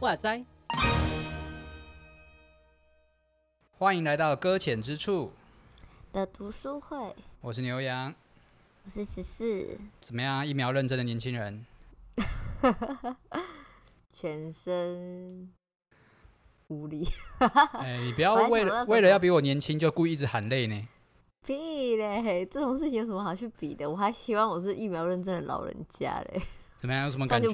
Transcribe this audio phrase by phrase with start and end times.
[0.00, 0.42] 哇塞！
[3.78, 5.30] 欢迎来到搁浅之处
[6.12, 7.14] 的读书会。
[7.40, 8.12] 我是牛羊，
[8.84, 9.78] 我是十四。
[10.00, 10.44] 怎么样？
[10.44, 11.64] 疫苗认真的年轻人，
[14.20, 15.50] 全身
[16.68, 17.08] 无力。
[17.72, 20.88] 哎，你不要为了为了要比我年轻就故意一直喊累呢。
[21.42, 22.44] 屁嘞！
[22.44, 23.88] 这种事情有什么好去比的？
[23.88, 26.42] 我还希望我是疫苗认证的老人家嘞。
[26.76, 27.04] 怎么样？
[27.04, 27.48] 有什么感觉？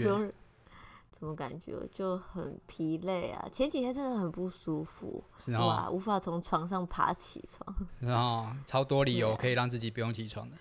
[1.18, 1.72] 什么感觉？
[1.94, 3.48] 就很疲累啊！
[3.52, 7.76] 前几天真的很不舒服，是哦，哇，无法从床上爬起床。
[8.00, 10.56] 然后超多理由可以让自己不用起床的，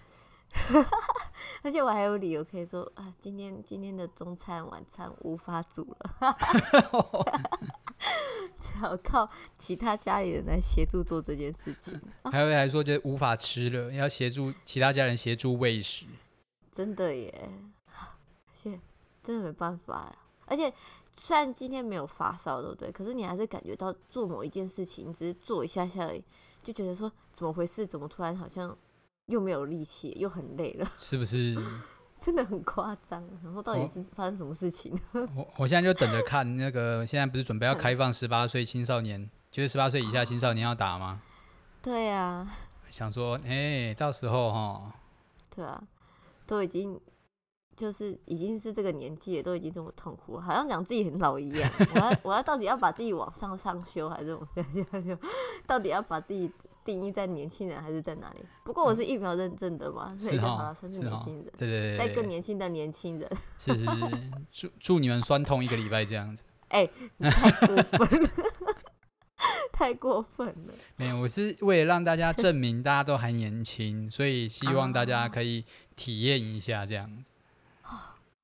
[1.64, 6.16] 而且我还有理由可以说啊，今天今天的中餐晚餐无法煮了，
[8.60, 12.00] 只好靠其他家里人来协助做这件事情。
[12.24, 16.06] 还有还说就无法吃了，要协助其他家人协助喂食。
[16.72, 17.50] 真的耶，
[18.54, 18.80] 谢，
[19.24, 20.16] 真的没办法呀。
[20.46, 20.72] 而且
[21.18, 22.92] 虽然今天没有发烧，对不对？
[22.92, 26.24] 可是你还是感觉到做某一件事情，你只是做一下下而已，
[26.62, 27.88] 就觉得说怎么回事？
[27.88, 28.78] 怎么突然好像
[29.28, 30.92] 又没有力气，又很累了？
[30.98, 31.56] 是不是？
[32.20, 33.24] 真的很夸张。
[33.44, 34.98] 然后到底是发生什么事情？
[35.36, 41.22] 我我现在就等着看那个，现在不是准备要开放十八岁青少年，就是十八岁以下青少年要打吗？
[41.82, 42.58] 对啊。
[42.90, 44.94] 想说，哎、欸，到时候哈。
[45.56, 45.82] 对啊，
[46.46, 47.00] 都已经。
[47.76, 51.70] 就是已经是这个年纪了，都已经这么痛苦了，好像讲自己很老一样。
[51.94, 55.18] 我要我要到底要把自己往上上修，还是往下下修？
[55.68, 56.50] 到底要把自己
[56.86, 58.46] 定义在年轻人，还是在哪里？
[58.64, 61.52] 不过我是疫苗认证的嘛，所以就好了，算是年轻人。
[61.58, 63.30] 对对对，在更年轻的年轻人。
[63.58, 63.90] 是是是，
[64.52, 66.44] 祝祝你们酸痛一个礼拜这样子。
[66.70, 66.88] 哎、
[67.20, 68.30] 太过分了，
[69.74, 70.74] 太过分了。
[70.96, 75.66] 没有，我是为了让大家证明大家都还年轻，所以希望大家可以
[75.96, 77.32] 体验一下这样子。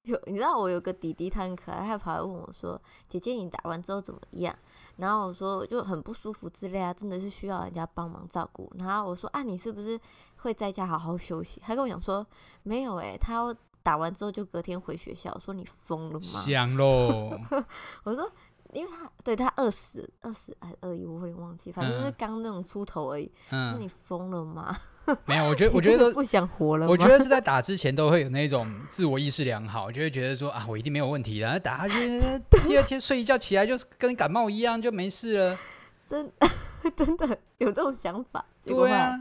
[0.03, 4.57] 有，你知道我有个弟弟，他很可爱，他跑来问我说：“姐姐，你打完之后怎么样？”
[5.01, 9.99] 然后我说：“就很不舒服之类啊，真的是需要人家帮忙照顾。”然后我说：“啊，你是不是
[10.37, 12.25] 会在家好好休息？”他跟我讲说
[12.63, 17.37] ：“没有诶，他打完之后就隔天回学校。”我说：“你疯了吗？”想咯。
[18.05, 18.31] 我说。
[18.73, 23.29] 因为他对他二十二十还是二一，我有点忘记，反正就是刚那种出头而已。
[23.49, 24.73] 嗯、说你疯了吗？
[25.25, 26.87] 没有，我觉得我觉得不想活了。
[26.87, 31.59] 我觉得是在打之前都会有那种自我意识良好，就会觉得说啊，我一定没有问题的。
[31.59, 32.19] 打下去，
[32.65, 35.57] 第二天睡一觉起来就跟感冒一样，就没事了。
[36.05, 36.31] 真
[36.95, 38.45] 真的有这种想法？
[38.63, 39.19] 对啊，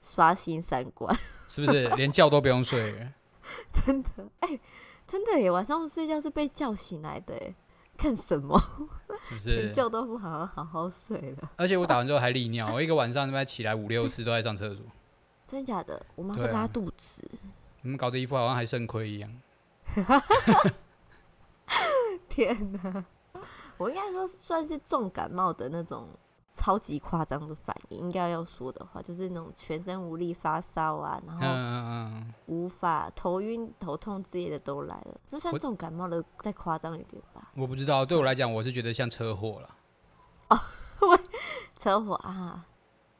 [0.00, 1.16] 刷新三观，
[1.48, 1.88] 是不是？
[1.96, 3.08] 连觉都不用睡？
[3.72, 4.08] 真的
[4.40, 4.60] 哎、欸，
[5.06, 5.50] 真的耶！
[5.50, 7.54] 晚上睡觉是被叫醒来的耶。
[7.96, 8.58] 看什么？
[9.20, 11.50] 是不是觉都不好好好好睡了？
[11.56, 14.84] 而且我打完之后还利尿，我一个晚上他妈起来五六次都在上厕所。
[15.50, 16.00] 真假的？
[16.14, 17.28] 我妈说拉肚子。
[17.82, 19.30] 你们搞得一副好像还肾亏一样。
[22.28, 23.04] 天哪！
[23.76, 26.08] 我应该说算是重感冒的那种。
[26.52, 31.46] 超级夸张的反应，应该要说的话，就是那种全身无力、发烧啊，然后
[32.46, 35.20] 无法头晕、头痛之类的都来了。
[35.30, 37.50] 那算重感冒的再夸张一点吧？
[37.54, 39.76] 我不知道，对我来讲，我是觉得像车祸了。
[40.50, 40.60] 哦，
[41.78, 42.66] 车祸啊！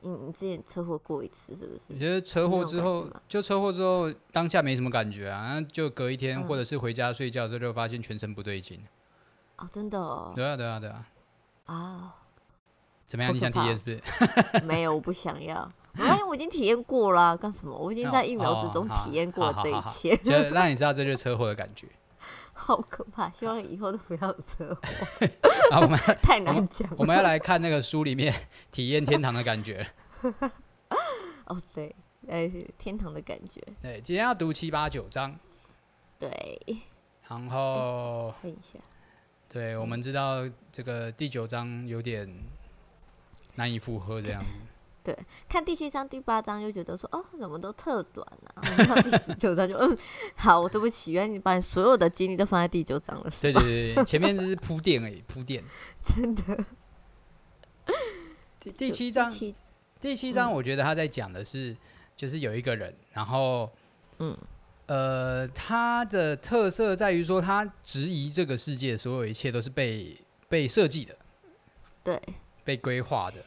[0.02, 1.80] 你你之前车祸过一次是不是？
[1.88, 8.82] 我觉得车祸之后，就车祸之后当下没什么感觉啊，就隔一天或者是回家睡觉之后就发现全身不对劲。
[9.56, 10.32] 哦，真的哦。
[10.34, 11.06] 对啊，对啊，对啊。
[11.66, 12.14] 啊。
[13.06, 13.34] 怎么样？
[13.34, 14.00] 你想体验是不是？
[14.64, 15.68] 没有，我不想要。
[15.94, 17.76] 哎，我已经体验过了，干什么？
[17.76, 21.88] 我已经在疫苗之中体验过了这一切，就让你知道这就是车祸的感觉。
[22.62, 23.30] 好可怕！
[23.30, 24.80] 希望以后都不要有车祸。
[25.72, 26.88] 好，我们太难讲。
[26.98, 28.34] 我们要来看那个书里面
[28.70, 29.86] 体验天堂的感觉。
[31.46, 31.94] 哦，对，
[32.28, 33.60] 哎，天堂的感觉。
[33.82, 35.34] 对，今天要读七八九章。
[36.18, 36.30] 对。
[37.28, 38.78] 然后看一下。
[39.48, 42.28] 对，我们知道这个第九章有点。
[43.56, 44.50] 难以负荷这样子，
[45.02, 45.16] 对，
[45.48, 48.62] 看第七章、第八章就觉得说，哦，怎么都特短啊？
[48.76, 49.96] 然后第十九章就，嗯，
[50.36, 53.32] 好，我对不起，原来你把你所有的精力都放在第九章了。
[53.40, 55.64] 对对对对，前面就是铺垫而已，铺垫。
[56.04, 56.42] 真的。
[58.60, 59.32] 第第七章，
[59.98, 61.74] 第七章，我觉得他在讲的是，
[62.14, 63.70] 就是有一个人，然后，
[64.18, 64.36] 嗯，
[64.86, 70.14] 呃，他的特色在于说，他质疑这个世界所有一切都是被
[70.48, 71.16] 被设计的。
[72.04, 72.20] 对。
[72.62, 73.42] 被规划的，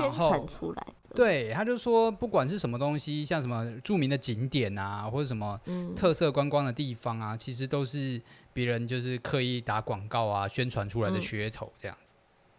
[0.00, 5.60] 宣传出来的，对，他就说，不管是什么东西，像什么著名的景点啊，或者什么
[5.94, 8.20] 特色观光的地方啊，嗯、其实都是
[8.52, 12.14] 别人就是刻意打广告啊、宣传出来的噱头，这样子。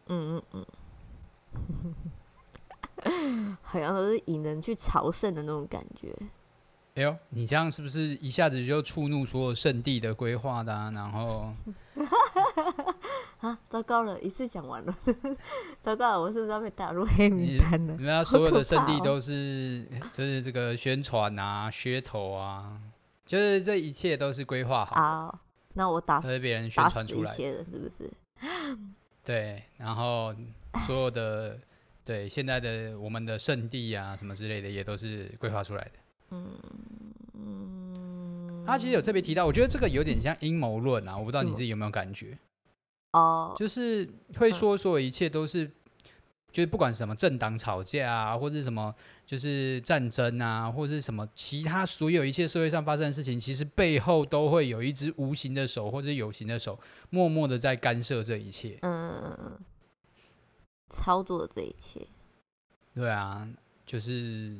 [0.07, 0.65] 嗯嗯
[3.05, 6.13] 嗯， 好像都是引人去朝圣的那种感觉。
[6.95, 10.91] 哎呦，你这样是不是一下子就触怒所有圣地的规划的啊？
[10.93, 11.51] 然后，
[13.41, 14.95] 啊，糟糕了，一次讲完了，
[15.81, 17.95] 糟糕了，我是不是要被打入黑名单了？
[17.95, 22.79] 人家所有的圣地都是，就是这个宣传啊、噱头啊，
[23.25, 24.95] 就是这一切都是规划好。
[24.95, 25.39] 好，
[25.73, 28.11] 那我打，被别人宣传出来的，是不是？
[29.25, 30.31] 对，然后
[30.85, 31.57] 所有的
[32.05, 36.02] 对现在的我们的圣地啊，什么之类的，也都是规划出来的。
[37.33, 42.37] 嗯，他其实有特别提到，我觉得这个有点像阴谋论啊，我不知道你自己有没有感觉？
[43.11, 45.67] 哦，就是会说所有一切都是，
[46.51, 48.93] 就是不管什么政党吵架啊，或者什么
[49.25, 58.79] 就是战争啊，或者是什么其他所有一切社会上发生的事情，其实背后都会有一只无形的手或者有形的手，默默的在干涉这一切。
[58.81, 59.59] 嗯，
[60.89, 62.07] 操作这一切。
[62.95, 63.47] 对啊，
[63.85, 64.57] 就是。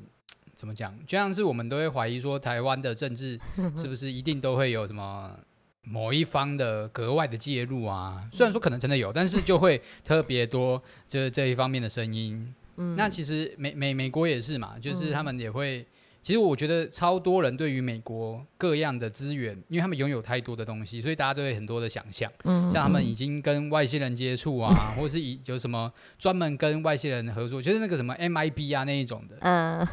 [0.55, 0.94] 怎么讲？
[1.05, 3.39] 就像是我们都会怀疑说，台湾的政治
[3.75, 5.38] 是不是一定都会有什么
[5.83, 8.27] 某一方的格外的介入啊？
[8.31, 12.53] 虽然说可能真的有，但是就会特别多这这一方面的声音。
[12.77, 15.85] 嗯，那其实美美美国也是嘛，就是他们也会。
[16.21, 22.31] 其实我觉得超多人对于美国各样的资源，因为他们拥有太多的东西，所以大家都有很多的想象。
[22.45, 29.35] 嗯，像他们已经跟外星人接触啊， 或者是以有什么专门跟外星人合作，就是那个什么 MIB 啊那一种的。
[29.41, 29.85] 嗯。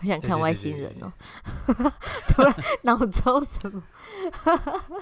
[0.00, 1.12] 我想看外星人哦，
[2.28, 3.82] 突然脑抽什么？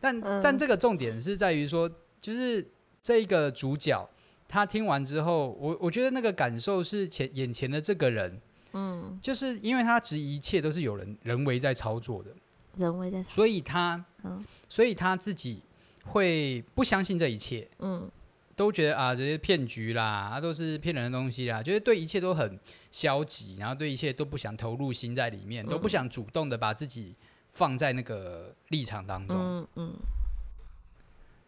[0.00, 1.90] 但但这个重点是在于说，
[2.20, 2.66] 就是
[3.02, 4.08] 这一个主角
[4.48, 8.40] 他听完之后，我我觉得那个感受是前眼前的这个人，
[8.72, 12.30] 嗯，就是因为他质疑一切都是有人人为在操作的，
[12.76, 15.62] 人为在，所以他，嗯，所以他自己
[16.04, 18.10] 会不相信这一切，嗯。
[18.54, 22.58] 都觉得啊，这些骗局啦，啊，都是骗人的东西啦，觉得对一切都很
[22.90, 27.16] 消极，然后对一切都不想投入心在里面，嗯、都不想主动的把自己
[27.48, 29.36] 放在那个立场当中。
[29.38, 29.94] 嗯嗯。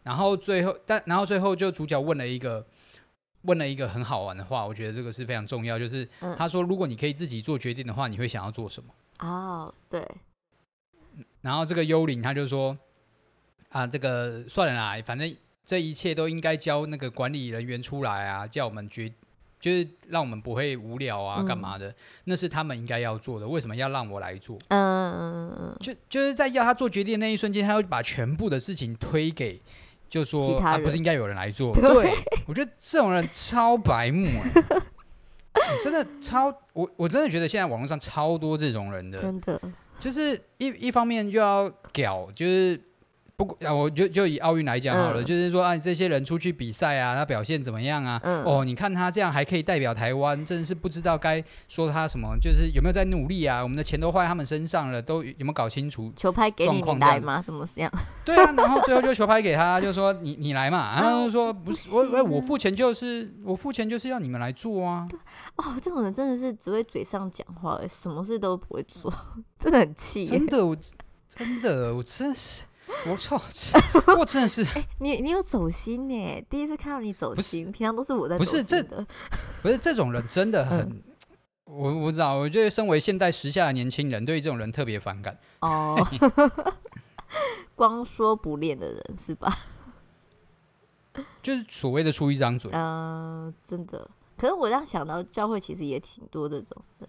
[0.03, 2.65] 然后最后，但然后最后就主角问了一个
[3.43, 6.07] 问了一个很好玩的话，我觉得这个是非常重要，就是
[6.37, 8.93] 他说，如果你可以自己做决定的话，你会想要做什么？
[9.19, 10.03] 哦，对。
[11.41, 12.77] 然后这个幽灵他就说
[13.69, 15.35] 啊，这个算了啦，反正。
[15.65, 19.11] 这一切都应该交那个管理人员出来啊，叫我们决，
[19.59, 21.89] 就是让我们不会无聊啊，干嘛的？
[21.89, 21.95] 嗯、
[22.25, 24.59] 那是他们应该要做的，为什么要让我来做？
[24.67, 29.59] 嗯嗯嗯，就就是在要他做决定的那一瞬间，他要把全部的事情推给，
[30.07, 31.73] 就说他、啊、不是应该有人来做？
[31.73, 32.13] 对，
[32.45, 34.61] 我觉得这种人超白目哎、
[35.53, 39.59] 欸， 真的超我我真的觉得现在网络上超多这种人的，真的
[39.97, 42.79] 就是一一方面就要屌，就是。
[43.37, 48.19] 不过啊，我就就以奥运来讲好了，嗯、就是说啊，这些人出去比赛啊，他表现怎么样啊？
[48.23, 53.61] 嗯、哦，你看他这样还可以代表台湾，真的是不知道该说他什么，就是有没有在努力啊？
[53.61, 56.13] 我们的钱都花在他们身上了，都有没有搞清楚？
[56.15, 57.41] 球拍给你，你来吗？
[57.45, 57.91] 怎么这样？
[58.23, 65.05] 对啊，然后最后就球拍给他，就说你你来嘛，然后就说不是我我我付钱就是我付钱就是要你们来做啊！
[65.57, 69.13] 哦，这种人真的是只会嘴上讲话，什么事都不会做，
[69.59, 70.25] 真的很气。
[70.25, 70.77] 真的，我
[71.29, 72.63] 真的我真是。
[73.07, 73.39] 我操！
[74.17, 76.45] 我真的是，欸、你你有走心呢？
[76.49, 78.63] 第一次看到你走心，平常都是我在走心的。
[78.63, 79.07] 不是这，
[79.61, 81.03] 不是这种人真的很，嗯、
[81.65, 82.35] 我我不知道。
[82.35, 85.37] 我觉得身为现代时下的年轻人，对于这种人特别反感。
[85.59, 85.95] 哦，
[87.75, 89.57] 光说不练的人是吧？
[91.41, 92.71] 就是所谓的出一张嘴。
[92.73, 94.09] 嗯、呃，真的。
[94.37, 97.07] 可是我这样想到，教会其实也挺多这种的。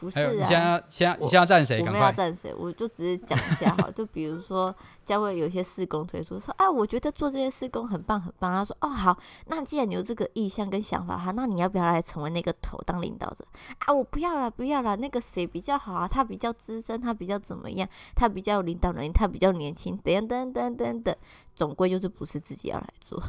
[0.00, 1.80] 不是啊，你现在要现在你现在要站谁？
[1.80, 2.54] 我们要站谁？
[2.54, 8.50] 我就只是讲一下哈，就比如说将会有一些事工推出，说啊，我觉得做这些事工很棒很棒。
[8.50, 9.16] 他说哦好，
[9.48, 13.44] 那既然你有这个意向跟想法哈，那你要不要来成为那个头当领导者
[13.80, 13.92] 啊？
[13.92, 16.08] 我不要了不要了，那个谁比较好啊？
[16.08, 17.86] 他比较资深，他比较怎么样？
[18.16, 21.14] 他比较有领导能力，他比较年轻，等等等等等，
[21.54, 23.22] 总归就是不是自己要来做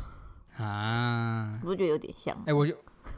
[0.58, 1.60] 啊？
[1.66, 2.34] 我觉得有点像。
[2.42, 2.74] 哎、欸，我就。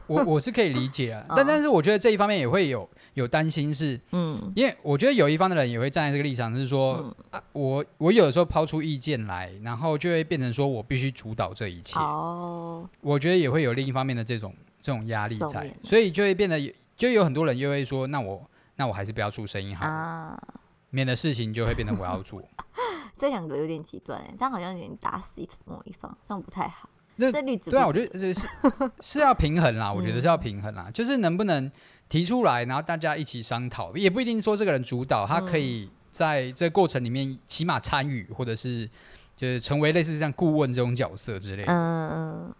[0.07, 11.99] 我我是可以理解啊， 但但是我觉得这一方面也会有有担心是，嗯，因为我觉得有一方的人也会站在这个立场，是说，嗯、啊，我我有的时候抛出意见来，然后就会变成说我必须主导这一切。
[11.99, 16.59] 哦，我觉得也会有另一方面的这种这种压力在，所以就会变得
[16.95, 18.41] 就有很多人又会说，那我
[18.75, 20.43] 那我还是不要出声音好了，啊、
[20.89, 22.41] 免得事情就会变得我要做。
[23.15, 26.89] 这两个有点极端，这样好像有点打死某一方，这样不太好。
[27.17, 28.47] 那对啊，我觉得是
[29.01, 31.71] 是要平衡啦，我觉得是要平衡啦，嗯、就是能不能
[32.09, 38.89] 提出来，然后大家一起商讨，也不一定说这个人主导，他可以在这个过程里面起码参与，或者是
[39.35, 41.71] 就是成为类似像顾问这种角色之类的。
[41.71, 42.55] 嗯嗯，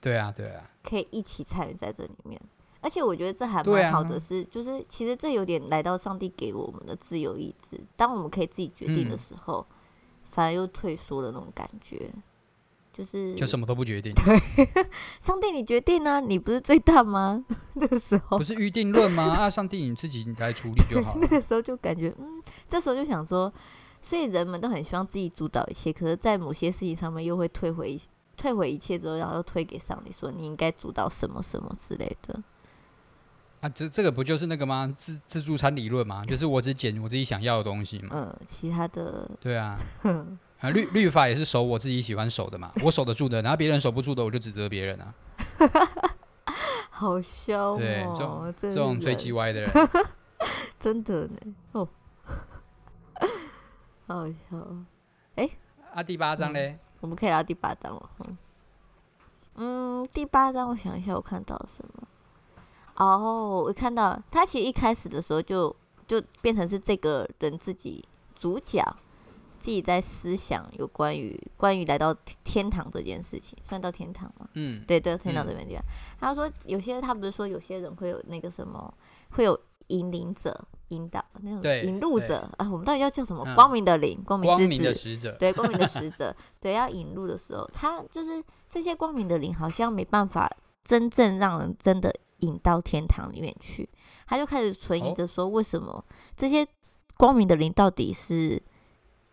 [0.00, 2.38] 对啊对啊，可以一起参与在这里面，
[2.82, 9.74] 而且我觉得这还蛮好的是，是、啊、就是其实这有点来到上帝给我们的自由意志，当我们可以自己决定的时候，嗯、
[10.30, 12.10] 反而又退缩的那种感觉。
[12.98, 14.66] 就是就什么都不决定，对，
[15.20, 17.44] 上帝你决定啊，你不是最大吗？
[17.74, 19.22] 那个时候不是预定论吗？
[19.38, 21.20] 啊，上帝你自己你来处理就好了。
[21.22, 23.52] 那个时候就感觉，嗯，这时候就想说，
[24.02, 27.96] 所以人们都很希望自己主导一切，可是，在某些事情上面又会退回
[28.36, 32.42] 退回一切之后，然后又推给上帝，说你应该主导什么什么之类的。
[33.60, 34.92] 啊，这这个不就是那个吗？
[34.96, 36.24] 自自助餐理论吗？
[36.24, 38.08] 就是我只捡我自己想要的东西嘛。
[38.10, 39.78] 嗯，其他的对啊。
[40.60, 45.14] 啊，律律法也是守我自己喜欢守的嘛， 我守得住的，然后别人守不住的，我就指责别人啊。
[46.90, 49.70] 好笑哦，对，这种这种最鸡歪的人，
[50.80, 51.38] 真的呢。
[51.72, 51.88] 哦，
[54.08, 54.58] 好笑。
[55.36, 55.52] 哎、欸，
[55.94, 56.78] 啊，第八章嘞、嗯？
[57.02, 58.10] 我们可以聊第八章了。
[59.54, 62.08] 嗯，第八章，我想一下，我看到什么？
[62.96, 65.74] 哦，我看到他其实一开始的时候就
[66.04, 68.84] 就变成是这个人自己主角。
[69.58, 74.48] 自己在思想有关于关于来到天堂这件事情，算到天堂吗？
[74.54, 75.84] 嗯，对对，天堂这边地方。
[76.20, 78.92] 他说有些他不是说有些人会有那个什么，
[79.30, 83.44] 会有引领者引导那种引路者啊，我们到底要叫什么？
[83.54, 90.50] 光明的灵，光明之子，光明的使者，对，光明的使者， 对，要引路的时候，他就是这些光明的灵好像没办法
[90.84, 93.88] 真正让人真的引到天堂里面去，
[94.26, 96.04] 他就开始存疑着说，为什么
[96.36, 96.66] 这些
[97.16, 98.62] 光明的灵到底是？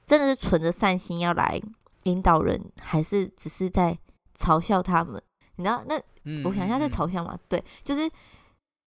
[0.05, 1.59] 真的是存着善心要来
[2.03, 3.97] 引导人，还是只是在
[4.38, 5.21] 嘲笑他们？
[5.55, 5.83] 你知道？
[5.88, 5.95] 那
[6.43, 7.38] 我想一下，是嘲笑吗？
[7.47, 8.09] 对，就是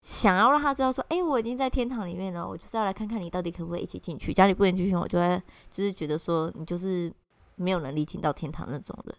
[0.00, 4.32] 想要让他知道说，哎、欸，我已经在天堂里面了，我就是要来看看你到底可不可以一起进去。
[4.32, 7.12] 家里不能进去，我就会就是觉得说你就是
[7.56, 9.16] 没有能力进到天堂那种人，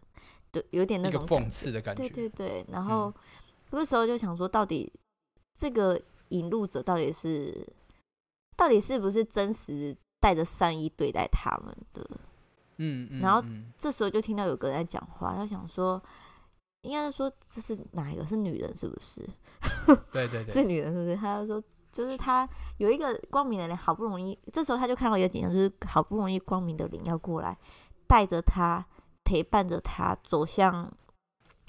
[0.52, 2.04] 对，有点那种讽刺的感觉。
[2.04, 3.14] 对对对，然后
[3.72, 4.92] 这时候就想说，到底
[5.60, 7.68] 这个引路者到底是
[8.56, 9.98] 到底是不是真实？
[10.20, 12.06] 带着善意对待他们的，
[12.78, 13.42] 嗯，嗯，然后
[13.78, 16.02] 这时候就听到有个人在讲话，他想说，
[16.82, 18.26] 应该是说这是哪一个？
[18.26, 19.28] 是女人是不是？
[20.12, 21.16] 对对对，是女人是不是？
[21.16, 22.48] 他就说，就是他
[22.78, 27.58] 有一个光明的人，好不容易，这时候他就看到一个景象，就是好不容易光明的灵要过来，
[28.06, 28.86] 带着他，
[29.24, 30.92] 陪伴着他走向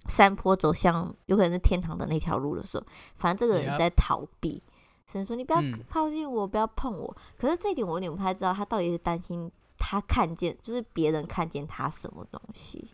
[0.07, 4.63] 山坡，走向有可能是天堂的那条路的时候，反正这个人在逃避。
[5.11, 12.89] 神说：“你不要靠近我，嗯、不要碰我。”可是这一点我有点不太知道，他到底是担心他看见，就是别人看见他什么东西？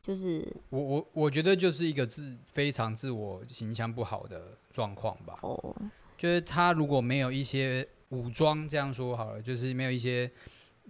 [0.00, 5.38] 就是我我我觉得就是一个自非常自我形象不好的状况吧。
[5.42, 5.74] 哦，
[6.16, 10.30] 就是他如果没有一些武装，这样说好了，就是没有一些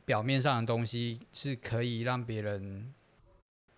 [0.05, 2.93] 表面上的东西是可以让别人，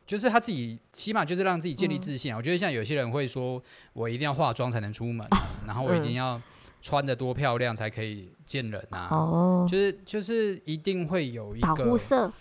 [0.05, 2.37] 就是他自己起码就是让自己建立自信啊。
[2.37, 3.63] 嗯、我觉得像有些人会说，
[3.95, 6.37] 我一定要化妆才能出门，啊，然后我一定要。
[6.37, 6.43] 嗯
[6.81, 9.09] 穿的多漂亮才可以见人啊？
[9.11, 12.33] 哦，就是就是一定会有一个保护色。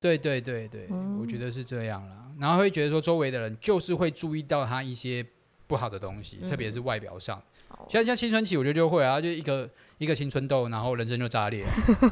[0.00, 2.26] 对对对对，嗯、我觉得是这样啦。
[2.38, 5.24] 然后会觉得说周围的人就是会注意到他一些
[5.66, 7.42] 不好的东西，嗯、特别是外表上。
[7.88, 9.68] 像像青春期，我觉得就会啊，就一个
[9.98, 11.64] 一个青春痘，然后人生就炸裂。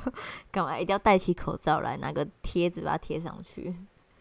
[0.50, 3.74] 干嘛一定要戴起口罩来，拿个贴纸把它贴上去？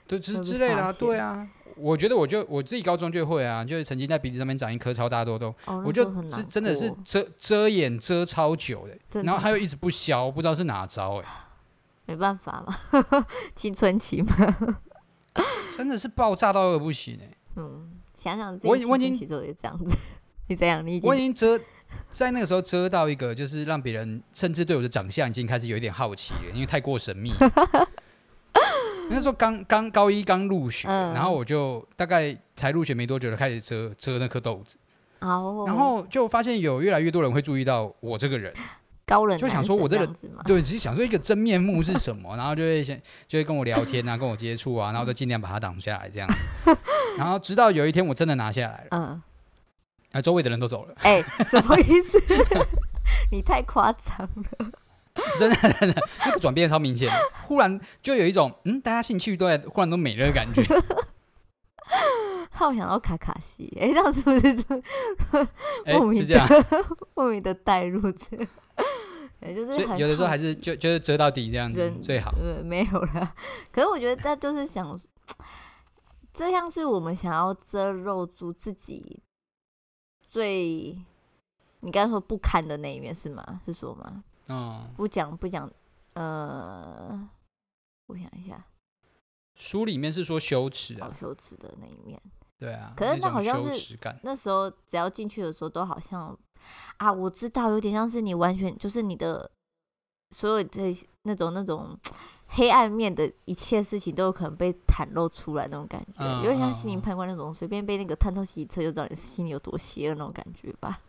[0.05, 1.47] 对，之之类的啊，对啊。
[1.77, 9.23] 我觉得我就我自己高中就会啊，就是曾经在鼻子上面长一颗超大痘痘，哦、我就是真的是遮遮掩遮超久的，的。
[9.23, 11.27] 然后它又一直不消，不知道是哪招哎、欸，
[12.07, 13.25] 没办法嘛，
[13.55, 14.35] 青春期嘛，
[15.77, 19.95] 真的是爆炸到二不行哎、欸，嗯，想想自己青春期之后也这样子，
[20.47, 21.59] 你这样，你我已经遮
[22.09, 27.33] 在那个时候遮到一个，就是让别人甚至对我的长相已经开始有一点好奇了，因为太过神秘。
[29.11, 34.77] 那时候刚刚高一刚入学，嗯、然后我就大概才入学没多久，就开始遮遮那颗豆子。
[35.19, 38.51] 哦、然后就发现有越来越多人会注意到我这个人，
[39.05, 40.15] 高冷，就想说我这个人
[40.45, 46.75] 对，只是想说一个真面目是什么，然后就会先就会跟我聊天啊，跟我接触啊，然后就尽量把它挡下来这样子。
[47.19, 49.21] 然后直到有一天我真的拿下来了，嗯，
[50.13, 50.95] 啊，周围的人都走了。
[51.01, 52.19] 哎、欸，什么意思？
[53.31, 54.27] 你太夸张
[54.59, 54.71] 了。
[55.37, 57.11] 真的真的，那个转变超明显，
[57.47, 60.63] 忽然就有一种嗯，大家兴趣都在忽然都没了的感觉。
[62.51, 64.63] 好想到卡卡西，哎、欸，这样是不是就
[65.97, 66.65] 莫名的、欸、
[67.15, 68.47] 莫名的带入这样？
[69.41, 72.31] 也就是有的时候还是就就是遮到底这样子最好。
[72.33, 73.33] 对，没有了。
[73.71, 74.95] 可是我觉得这就是想，
[76.31, 79.21] 这这样是我们想要遮肉住自己
[80.29, 80.95] 最
[81.79, 83.61] 你刚才说不堪的那一面是吗？
[83.65, 84.23] 是说吗？
[84.51, 85.71] 嗯，不讲不讲，
[86.13, 87.29] 呃，
[88.07, 88.65] 我想一下，
[89.55, 92.21] 书里面是说羞耻啊，好羞耻的那一面。
[92.59, 96.37] 对啊，可是那好像是那时候只要进去的时候都好像
[96.97, 99.49] 啊，我知道有点像是你完全就是你的
[100.31, 101.97] 所有的那种那种
[102.47, 110.99] 黑暗面的一切事情都有可能被袒露出来那种感觉，嗯、有点像心灵判官那种随便被那个探照器一测就知道你心里有多邪恶那种感觉吧。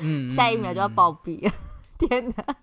[0.00, 2.56] 嗯， 下一秒就要暴毙了，嗯、 天哪！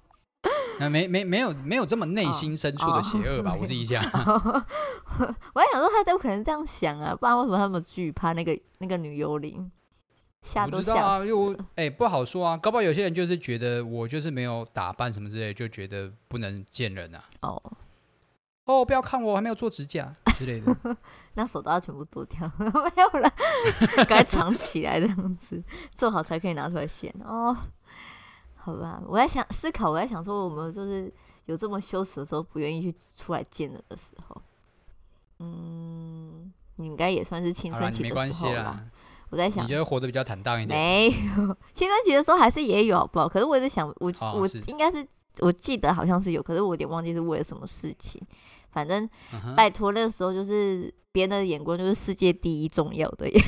[0.79, 3.51] 那没没没有没有这么内心深处的邪恶吧？
[3.51, 4.03] 哦哦、我自己讲，
[5.53, 7.15] 我还想说他怎么可能这样想啊？
[7.15, 9.72] 不然为什么他那么惧怕那个那个女幽灵？
[10.41, 11.01] 吓都吓死了。
[11.01, 17.24] 啊，因为哎不好说啊，搞不好有些人就是觉得我就是没有打扮什么之类，就觉得不能见人啊。
[17.41, 17.62] 哦
[18.65, 20.75] 哦，不要看我，我还没有做指甲之类的。
[21.36, 23.32] 那手都要全部剁掉， 没有了，
[24.08, 25.63] 该藏起来这样子，
[25.94, 27.55] 做好才可以拿出来显哦。
[28.66, 31.14] 好吧，我在想思考，我在想说，我们就是
[31.46, 34.42] 有这么羞耻的时候，不愿意去出来见人的时候，
[35.38, 38.26] 嗯，你应该也算是青春期的时候啦。
[38.26, 38.86] 没关系啦。
[39.30, 40.76] 我在想，你觉得活得比较坦荡一点？
[40.80, 43.30] 没有，青春期的时候还是也有，好不好？
[43.30, 45.06] 可是我一直想，我、哦、我应该是
[45.42, 48.20] 我记得好像是有，可是我有点忘记是为了什么事情。
[48.72, 49.54] 反正、uh.
[49.54, 53.40] 拜托，那个时候就是别人的眼光就是世界第一重要的耶。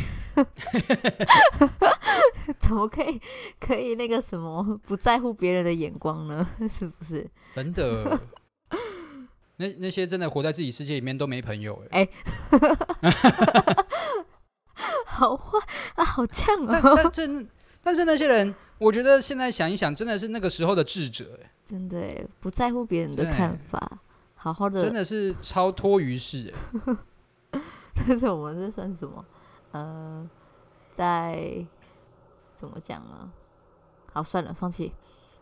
[2.60, 3.20] 怎么可以
[3.60, 6.48] 可以那个什么不在乎别人的眼光呢？
[6.72, 7.28] 是不是？
[7.52, 8.20] 真的？
[9.60, 12.04] 那那些真的活在自己世界里面都没朋友哎。
[12.04, 12.10] 哎，
[15.06, 15.58] 好坏
[15.96, 16.68] 啊，好呛哦。
[16.70, 17.48] 但但真
[17.82, 21.52] 但是那些人，我觉得现在想一想，真的是那个时候的智者哎。
[21.66, 21.98] 真的
[22.40, 24.00] 不在乎别人的看法，
[24.36, 26.58] 好好的，真的是超脱于世哎。
[27.96, 29.26] 但是我们这算什么？
[29.72, 30.30] 呃，
[30.94, 31.66] 在。
[32.56, 33.30] 怎么讲啊？
[34.12, 34.92] 好，算了，放弃。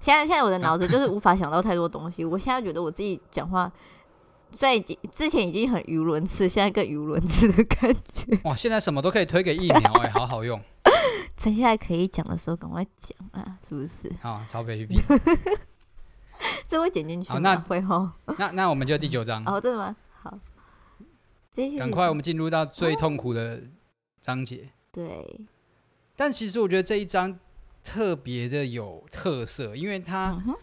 [0.02, 2.26] 现在，现在我的脑子就是无法想到太多东西。
[2.28, 3.72] 我现在觉得我自己讲话，
[4.52, 8.38] 虽然已经之前已经很语无伦次，现在更语无伦次的感觉。
[8.44, 10.62] 哇，现在什么都可以推给疫苗哎、欸，好好用。
[11.38, 14.12] 趁现在可以讲的时候，赶快讲啊，是不是？
[14.22, 15.00] 好，超卑鄙。
[16.68, 17.40] 这会剪进去吗？
[17.40, 18.10] 那会齁。
[18.38, 19.42] 那那我们就第九章。
[19.46, 19.96] 哦，真的吗？
[20.22, 20.38] 好。
[21.78, 23.64] 赶快，我们进入到最痛苦的
[24.26, 24.70] 章节。
[24.92, 25.04] 对。
[26.16, 27.38] 但其实我觉得这一章
[27.84, 30.56] 特别的有特色，因为他，嗯、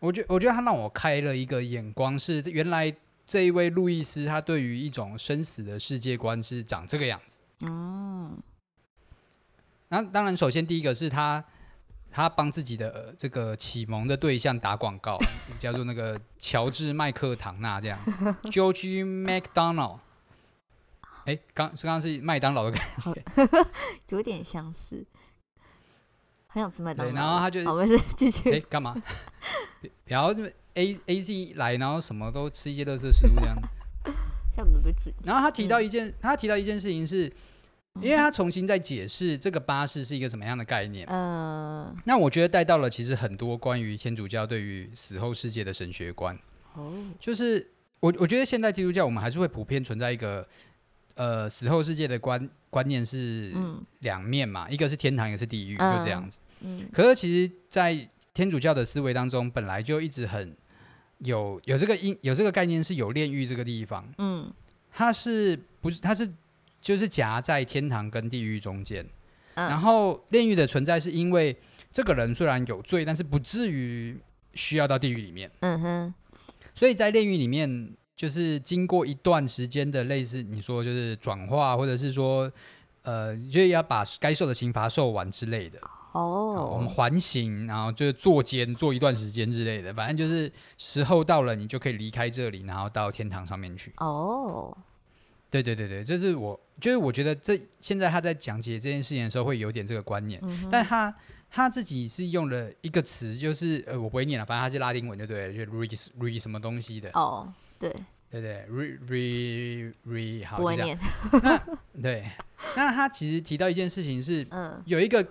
[0.00, 2.94] 我觉我觉得他让我开了一个眼光，是原来
[3.26, 7.38] 这一位路易斯他对于一种生死的世界观是长这个样子。
[7.66, 8.30] 哦，
[9.88, 11.44] 那当然，首先第一个是他
[12.10, 15.18] 他帮自己的、呃、这个启蒙的对象打广告，
[15.58, 18.12] 叫做那个乔治麦克唐纳这样子
[18.50, 19.98] ，George McDonald。
[21.26, 23.24] 哎，刚是刚刚是麦当劳的感觉，
[24.10, 25.04] 有点相似，
[26.46, 27.12] 很想吃麦当劳。
[27.12, 28.52] 然后他就我们是，继续。
[28.52, 28.94] 哎，干嘛？
[30.06, 30.32] 然后
[30.74, 33.56] A A Z 来，然后什么都吃一些垃圾食物这样。
[34.54, 37.24] 像我们的然后他提到一件，他提到一件事情是，
[38.00, 41.04] 因为他重新在解释这个巴士是一个什么样的概念。
[41.10, 41.92] 嗯。
[42.04, 46.38] 那我觉得带到了其实很多关于天主教对于死后世界的神学观。
[46.74, 46.92] 哦。
[47.18, 50.46] 就是我我觉得现代基督教我们还是会普遍存在一个。
[51.16, 53.50] 呃，死后世界的观观念是
[54.00, 56.38] 两面嘛，嗯、一个是天堂，一个是地狱，嗯、就这样子。
[56.60, 60.54] 嗯、可是其实，在天主教的思维当中，本来就一直很
[61.20, 64.06] 有有这个因有这个概念，是有炼狱这个地方。
[64.18, 64.52] 嗯，
[64.92, 66.30] 它是不是它是
[66.82, 69.02] 就是夹在天堂跟地狱中间？
[69.54, 71.56] 嗯、然后炼狱的存在是因为
[71.90, 74.14] 这个人虽然有罪，但是不至于
[74.52, 75.50] 需要到地狱里面。
[75.60, 76.14] 嗯哼，
[76.74, 77.94] 所以在炼狱里面。
[78.16, 82.50] 就是经过一段时间的类似你说就是转化，或者是说，
[83.02, 85.78] 呃，就要把该受的刑罚受完之类的。
[86.12, 93.92] 哦，我们缓刑，然后就是坐监坐一段时间之类的，反正就是时候到了，你就可以离开这里，然后到天堂上面去。
[93.98, 94.74] 哦，
[95.50, 101.14] 对对对对，这是我就是我觉得这现在他在讲解这件事情的时候会有点这个观念，但他
[101.50, 107.10] 他自己是用了一个词，就是呃我不会念了，反正他是拉丁文就对了，就 re re 什么东西的。
[107.12, 107.52] 哦。
[107.78, 107.94] 对
[108.30, 110.98] 对对，re re re 好，这样。
[111.42, 111.58] 那
[112.02, 112.30] 对，
[112.76, 115.26] 那他其实提到一件事情是，嗯，有一个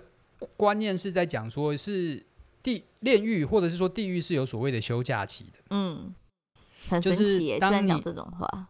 [0.56, 2.24] 观念是在讲说，是
[2.62, 5.60] 地炼狱或者是说地狱是有所谓的休假期的。
[5.70, 6.14] 嗯，
[6.88, 8.68] 很神奇耶，当你讲这种话。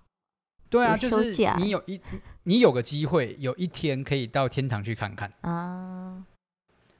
[0.69, 2.01] 对啊，就是你有一
[2.43, 6.25] 你有个机会，有一天可以到天堂去看看啊。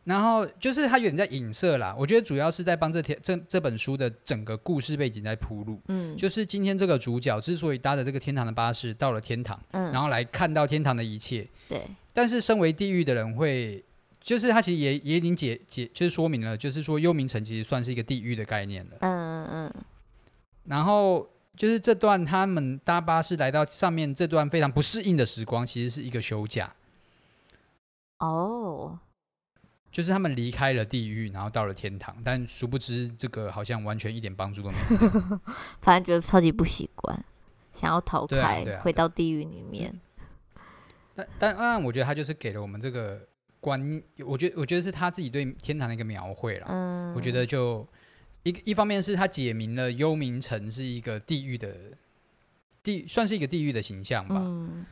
[0.07, 5.81] 然后就是他有点在影射啦，我觉得主要是在帮这天这这本书的整个故事背景在铺路。
[5.89, 11.83] 嗯，就是今天这个主角之所以搭着这个天堂的巴士到了天堂，嗯，然后来看到天堂的一切，对。
[12.13, 13.85] 但是身为地狱的人会，
[14.21, 18.97] 就是他其实也也已经解解，就是说明了，就是说幽冥城其实算是一个地狱的概念了。
[19.01, 19.85] 嗯嗯嗯。
[20.67, 26.73] 然后就是这段他们搭巴士来到上面这段非常不适应的时光，其实是一个休假。
[28.21, 28.97] 哦。
[29.97, 35.41] 就是他们离开了地狱，然后到了天堂，但殊不知这个好像完全一点帮助都没有。
[35.81, 37.19] 反正觉得超级不习惯，
[37.73, 39.99] 想要逃开，啊啊、回到地狱里面。
[41.15, 43.27] 但但当然，我觉得他就是给了我们这个
[43.59, 46.67] 观，我觉得我觉得是他自己对天堂的一个描绘了。
[46.69, 47.89] 嗯，我觉得就
[48.43, 51.75] 一一方面是他解明了幽冥城是一个地狱的
[52.83, 54.35] 地，算是一个地狱的形象吧。
[54.37, 54.85] 嗯。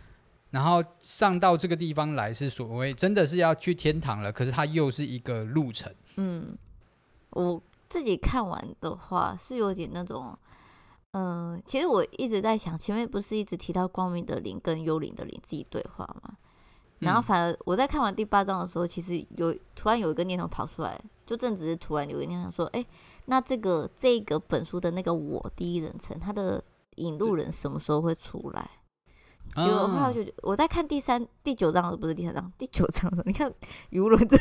[0.54, 5.92] 然后上到这个地方来是所谓真的是要去天堂了，可是它又是一个路程。
[6.14, 6.56] 嗯，
[7.30, 10.38] 我自己看完的话是有点那种，
[11.10, 16.36] 嗯、呃，其实我一直在想，前面不是一直提到光明的灵跟幽灵的灵自己对话吗？
[17.00, 22.86] 然后反而我在看完第八章的时候，其实有突然有一个念头跑出来，就正只是突然有一个念头说，哎，
[23.24, 26.62] 那这个这个本书的那个我第一人称，他的
[26.94, 28.70] 引路人什么时候会出来？
[29.54, 33.52] 结果后来就我在看第三、第九章，不是第三章，第九章的时候，你看
[33.90, 34.36] 语无伦次。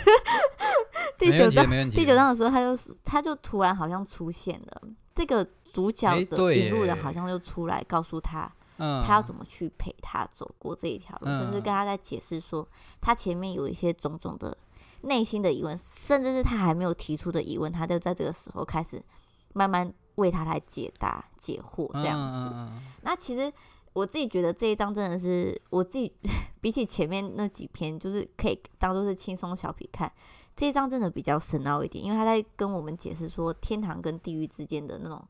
[1.17, 4.81] 第九章，第九章的时候，他就他就突然好像出现了，
[5.13, 12.67] 这个主角的引路人好像就出来告诉他，他要怎么去陪他走过这一条路，甚至跟他在解释说，
[12.99, 14.57] 他前面有一些种种的
[15.01, 19.01] 内心的疑问，甚至是他还没有提出的疑问，他就在这个时候开始
[19.53, 22.51] 慢慢为他来解答、解惑这样子。
[23.03, 23.53] 那其实。
[23.93, 26.11] 我自己觉得这一章真的是我自己
[26.59, 30.11] 比起前面那几篇，就是可以当做是轻松小品看。
[30.55, 35.23] 这一章真的比较深奥一点，因为他在跟我们解释说天堂跟地狱之间的那种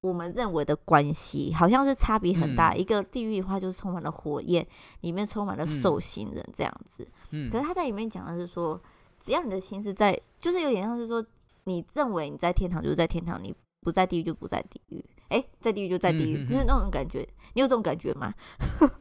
[0.00, 2.70] 我们认为的关系，好像是差别很大。
[2.70, 4.66] 嗯、一个地狱的话就是充满了火焰，
[5.00, 7.06] 里面充满了受刑人这样子。
[7.30, 8.80] 嗯、可是他在里面讲的是说，
[9.20, 11.24] 只要你的心是在，就是有点像是说，
[11.64, 15.02] 你认为你在天堂就是在天堂，你不在地狱就不在地狱。
[15.34, 17.26] 哎、欸，在地狱就在地狱，就是那种感觉。
[17.54, 18.32] 你有这种感觉吗？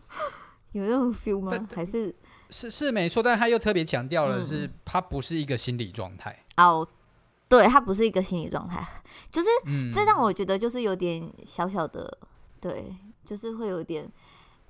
[0.74, 1.68] 有那种 feel 吗？
[1.76, 2.14] 还是
[2.50, 6.44] 是是没错，但他又特别强调了是，他不是一个心理状态。
[6.58, 6.88] 哦，
[7.48, 8.84] 对，他不是一个心理状态，
[9.32, 12.18] 就是、嗯、这让我觉得就是有点小小的，
[12.60, 14.12] 对，就是会有点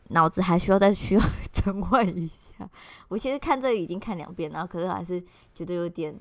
[0.10, 1.22] 脑子还需要再需要
[1.54, 2.70] 转换一下。
[3.08, 5.24] 我其实看这个已经看两遍，然后可是还是
[5.56, 6.14] 觉得有点。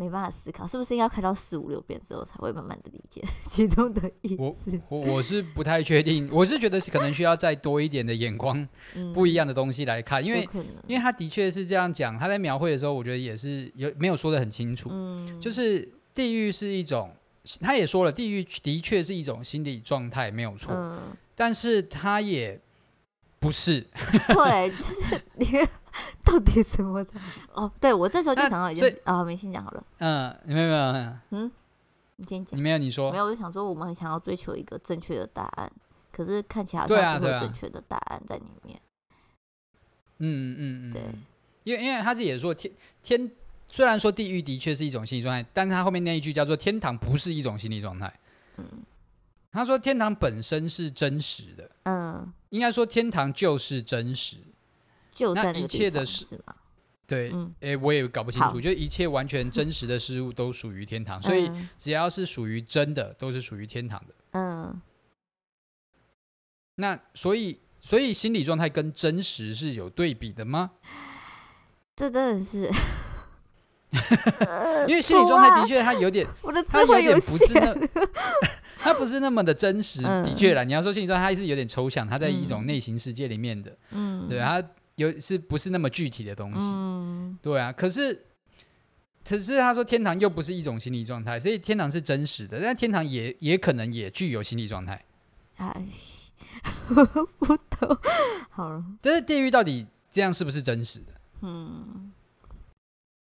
[0.00, 4.80] 没办法思考，是不是应该看到四五六遍之后才会慢慢的理解 其中的意思？
[4.88, 8.66] 我我我是不太确定， 我是觉得可能需要再多一点的眼光，
[9.12, 10.48] 不一样的东西来看，嗯、因为
[10.86, 17.10] 因为他的确是这样讲，他在描绘的时候，我觉得也是有没有说的很清楚，嗯、就是地狱是一种，
[17.60, 21.00] 他也说了，地狱的确是一种心理状态，没有错，嗯、
[21.34, 22.60] 但是他也
[23.40, 23.80] 不是，
[24.28, 25.46] 对，就是你。
[26.24, 27.04] 到底怎么？
[27.54, 29.82] 哦，对，我这时候就想到一件事啊，没先讲好了。
[29.98, 31.50] 嗯，没有没有，嗯，
[32.16, 32.56] 你先讲。
[32.56, 33.10] 你没有你说。
[33.10, 35.72] 没有，我就想说，我们很想要追求一个正确的答案，
[36.12, 38.80] 可是看起来好像没有正确的答案在里面。
[40.18, 41.02] 嗯嗯嗯，对，
[41.64, 42.72] 因为因为他自己也说，天
[43.02, 43.28] 天
[43.66, 48.12] 虽然说地狱的确是一种心理状态，但是他后面那一句叫做天堂不是一种心理状态。
[48.58, 48.64] 嗯，
[49.50, 51.70] 他说天堂本身是真实的。
[51.84, 54.36] 嗯，应该说天堂就是真实。
[55.14, 56.40] 就那一切的事，
[57.04, 64.14] 对，哎、欸，我也搞不清楚，就一切完全真实的事物都属于天堂，嗯、 所以只要是属于真的，都是属于天堂的。
[64.34, 64.80] 嗯，
[66.76, 70.70] 那所以，所以心理状态跟真实是有对比的吗？
[71.96, 72.70] 这真的是，
[74.86, 77.74] 因为心理状态的确它有点， 我的智慧有点不是那，
[78.78, 80.02] 它不是那么的真实。
[80.04, 83.76] 嗯、的确啦，你要说心理状态，它是有点抽象，它在一种内心世界里面的。
[83.90, 84.62] 嗯，对它。
[84.98, 86.58] 有是不是那么具体的东西？
[86.60, 87.70] 嗯，对啊。
[87.70, 88.20] 可是，
[89.24, 95.00] 可是他说天堂又不是一种心理状态，所以天堂是真实的，但天堂也也可能也具有心理状态。
[95.58, 95.86] 哎，
[97.38, 97.96] 不懂。
[98.50, 101.12] 好了，但是地狱到底这样是不是真实的？
[101.42, 102.07] 嗯，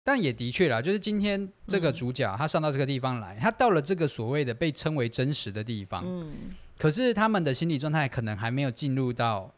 [0.03, 9.53] 但也的确啦，就是今天这个主角他上到这个地方来，他到了这个所谓的被称为真实的地方，嗯，可是他们的心理状态可能还没有进入到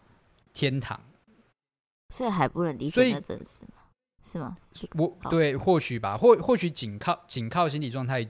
[0.54, 1.00] 天堂。
[2.14, 3.82] 所以还不能理解那真实吗？
[4.24, 4.56] 是吗？
[4.96, 8.26] 我对，或许吧，或或许仅靠仅靠心理状态，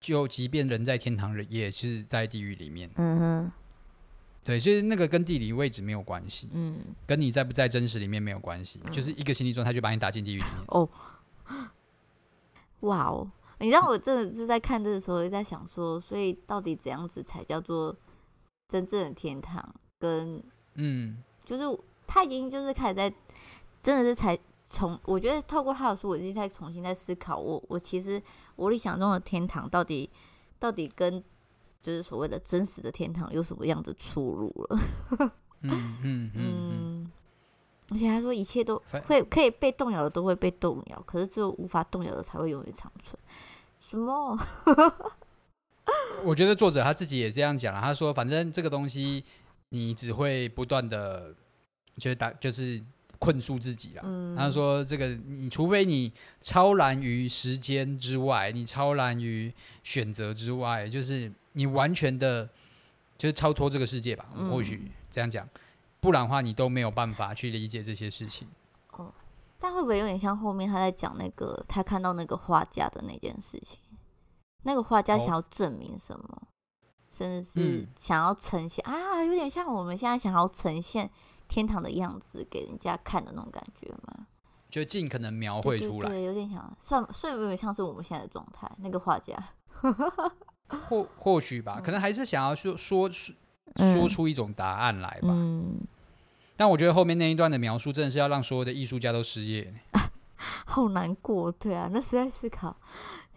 [0.00, 2.88] 就即便人在天堂，人也是在地狱里面。
[2.94, 3.52] 嗯哼，
[4.44, 10.64] 对，所以那个跟地理位置没有关系，嗯，跟你在不在真实里面没有关系，嗯、就是一个心理状态就把你打进地狱里面。
[10.68, 10.88] 哦，
[12.80, 13.30] 哇哦！
[13.60, 17.96] 你知道我真的是在看这个时候，也在想说，所以到底怎样子才叫做
[18.68, 19.74] 真正的天堂？
[19.98, 20.40] 跟
[20.74, 21.64] 嗯，就是
[22.06, 23.12] 他已经就是开始在，
[23.82, 28.22] 真的是才从我觉得透过他的书，我自己在重新在思考我，我我其实
[28.54, 30.08] 我理想中的天堂到底
[30.60, 31.22] 到底跟
[31.82, 34.80] 就是所谓的真实的天堂有什么样的出入了？
[35.62, 36.32] 嗯 嗯嗯。
[36.34, 36.97] 嗯
[37.90, 43.18] 而且他说，一切都会可以被动摇的都会被动摇，可是只有无法动摇的才会永远长存。
[43.80, 44.38] 什么？
[46.22, 47.80] 我觉得作者他自己也这样讲了。
[47.80, 49.24] 他说，反正这个东西
[49.70, 51.34] 你只会不断的，
[51.96, 52.78] 就是打，就是
[53.18, 54.02] 困住自己了。
[54.04, 59.50] 嗯、他说，这个你除非你超然于时间之外，你超然于
[59.82, 62.46] 选择之外，就是你完全的，
[63.16, 64.26] 就是超脱这个世界吧。
[64.36, 65.48] 嗯、或许这样讲。
[66.00, 68.48] 不然的话，你都没有办法去理解这些事情。
[68.92, 69.12] 哦，
[69.58, 73.80] 但会不会有点像后面他在讲那个他看到那个画家的那件事情？
[74.62, 76.24] 那个画家想要证明什么？
[76.30, 76.48] 哦、
[77.10, 81.10] 甚至是想要呈现、嗯、啊，有点像我们现在想要呈现
[81.46, 84.26] 天堂的样子给人家看的那种感觉吗？
[84.68, 88.70] 就尽可能描绘出来，对，对，对，有点像，算算有点像是我们现在的状态。
[88.78, 89.34] 那个画家，
[90.88, 93.32] 或或许吧，可能还是想要说说出。
[93.76, 95.28] 说出一种答案来吧。
[95.28, 95.80] 嗯，
[96.56, 100.10] 但我觉得后面那一段的描述真的是要让所有的艺术家都失业，啊，
[100.66, 101.50] 好难过。
[101.52, 102.76] 对啊，那实在思考，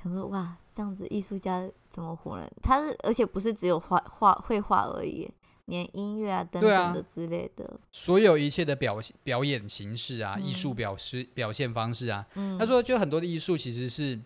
[0.04, 2.48] 想说哇，这样子艺术家怎么活呢？
[2.62, 5.30] 他是而且不是只有画画绘画而已，
[5.65, 14.20] 连音乐啊等等的之类的，啊，所有一切的表表演形式啊，艺术表示表现方式啊，嗯，他说就很多的艺术其实是。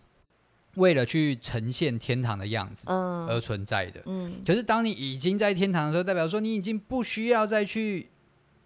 [0.76, 8.08] 为了去呈现天堂的样子而存在的，嗯，可是当你已经在天堂的时候，代表说你已经不需要再去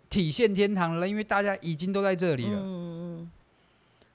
[0.09, 3.31] 体现天堂了，因为大家已经都在这里了，嗯，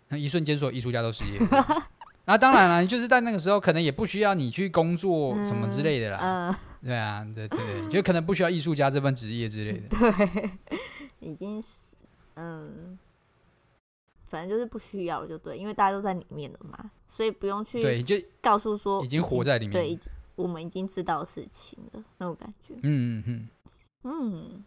[0.09, 1.87] 那一瞬间所有艺术家都失业了，
[2.25, 10.49] 那当然了，你就是在那个时候可能也不需要你去工作什么之类的啦，对啊，对对对，就可能不需要艺术家这份职业之类的， 对，
[11.21, 11.95] 已经是
[12.35, 12.99] 嗯。
[14.35, 19.97] 反正就是不需要了，就对，因为大家都在里面了嘛，所以不用去对，就告诉说已经活在里面，对，
[20.35, 23.49] 我们已经知道事情了，那种感觉，嗯嗯嗯，
[24.03, 24.63] 嗯，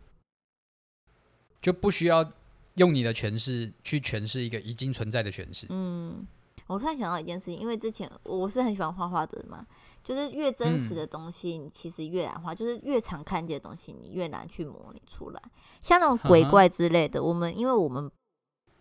[1.60, 2.32] 就不需要
[2.76, 5.66] 用你的诠释去诠释一个已经存在的诠释。
[5.68, 6.26] 嗯，
[6.66, 9.66] 我突然想到一件事情，因为之前我是很喜欢画画的嘛，
[10.02, 15.42] 就是越真实的东西，你其实越难画，嗯、就是越常看见的东西，你越难去模拟出来。
[15.82, 18.10] 像那种鬼怪之类的，我们因为我们。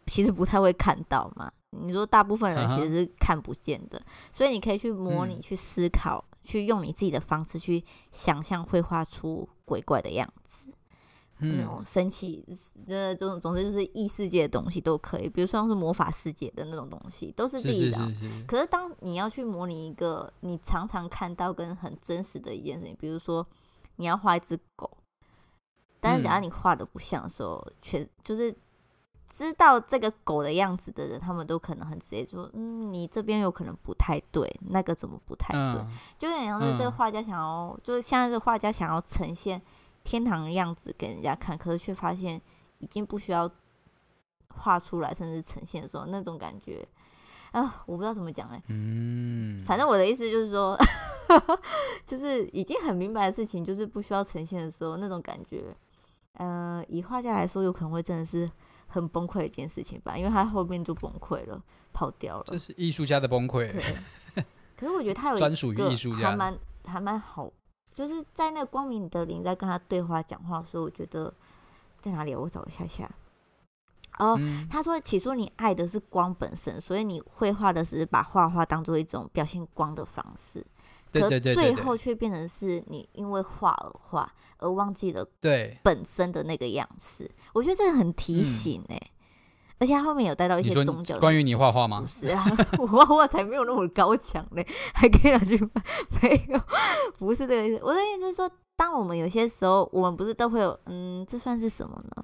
[0.08, 4.38] 其实不太会看到嘛，你说大部分人其实是看不见的，uh huh.
[4.38, 10.72] 所以你可以去模拟、嗯、去思考，去用你自己的方式去想象，绘画出鬼怪的样子，
[11.40, 12.46] 嗯、那种神奇，
[12.88, 17.98] 呃，这种总之就是异世界的东西都可以，比如说像是魔法世界的那种东西，都是自己的。
[17.98, 23.46] 是是是是，可是当你要去模拟一个你常常看到跟很真实的一件事情，比如说
[23.98, 24.90] 你要画一只狗，
[26.00, 28.56] 但是假如你画的不像的时候，全、嗯、就是。
[29.30, 35.88] 知道这个狗的样子的人，他们都可能很直接说：“嗯，你这边有可能不太对，那个怎么不太对？”嗯、
[36.18, 39.62] 就有点像是这个画家想要，嗯、就是现在这个画家想要呈现
[40.04, 42.42] 天堂的样子给人家看，可是却发现
[42.80, 43.52] 已经不需要
[44.48, 46.88] 画出来，甚至呈现的时候，那种感觉
[47.52, 48.64] 啊，我不知道怎么讲哎、欸。
[48.70, 50.76] 嗯，反正我的意思就是说，
[52.08, 55.76] 就是已经很明白的事情，就是不需要呈现的时候，那种感觉，
[56.36, 58.50] 嗯、呃，以画家来说，有可能会真的是。
[59.00, 61.62] 很崩溃的一件事情吧，因为他后面就崩溃了，
[61.94, 62.44] 跑掉了。
[62.48, 63.72] 这是艺术家的崩溃。
[63.72, 63.84] 对。
[64.78, 67.52] 可是我觉得他有专属于艺术家，还蛮还蛮好，
[67.96, 71.34] 就是在那个光明德林在跟他对话讲话的时候，我觉得
[72.00, 72.36] 在哪里？
[72.36, 73.10] 我找一下下。
[74.20, 80.66] 哦，嗯、他说起初你爱的是光本身，所以你绘画的只是把画画当做一种表现光的方式。
[81.22, 87.30] 可最后却变成是你因为画而画，而忘记了对本身的那个样式。
[87.54, 91.18] 我觉得这个很提醒哎、欸，嗯、而且他后面有带到一些宗教。
[91.20, 92.02] 关于你画画吗？
[92.02, 92.46] 不是啊，
[92.80, 95.84] 我画画才没有那么高强嘞，还可以拿去卖。
[96.22, 96.62] 没有，
[97.18, 97.82] 不是这个意思。
[97.84, 102.24] 我的意思是说，当我们有些时候，我们不是都会有，嗯，这算是什么呢？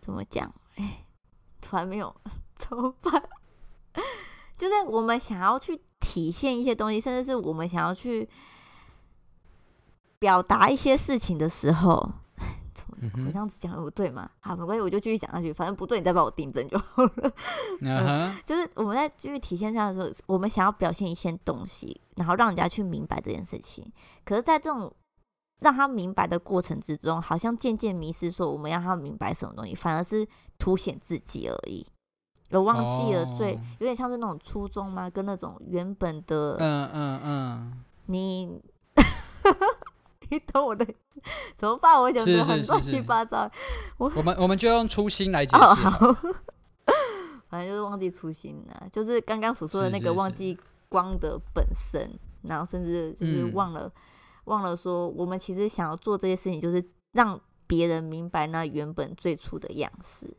[0.00, 0.52] 怎么讲？
[0.76, 1.04] 哎，
[1.60, 2.14] 突然没有，
[2.54, 3.22] 怎么办？
[4.56, 5.80] 就是我们想要去。
[6.00, 8.28] 体现一些东西，甚至是我们想要去
[10.18, 14.30] 表达一些事情的时候，我这样子讲的不对吗？
[14.40, 15.50] 好，没关系，我就继续讲下去。
[15.50, 17.32] 反正不对，你再帮我订正就好了。
[17.80, 23.90] Uh 就是我们在继续体现上的时候，我们想要表现一些东西，然后让人家去明白这件事情。
[24.26, 24.94] 可是，在这种
[25.60, 31.86] 让他明白的过程之中，好像渐渐迷失，说我们要让他明白什么东西，反而是凸显自己而已。
[32.50, 35.10] 我忘记了最，哦、有点像是那种初衷吗？
[35.10, 38.60] 跟那种原本的，嗯嗯嗯， 你，
[40.30, 40.86] 你懂我的？
[41.56, 42.00] 怎么办？
[42.00, 43.50] 我讲的很乱七八糟。
[43.96, 45.62] 我我们我们就用初心来解释。
[45.62, 46.16] 哦、
[47.48, 50.56] 反正就是忘记初心了，就是刚刚所说的那个忘记
[50.88, 53.92] 光的本身，是是是然后甚至就是忘了、嗯、
[54.44, 60.36] 忘了说，我们其实想要做这些事情，就是让别人明白那原本最初的样式。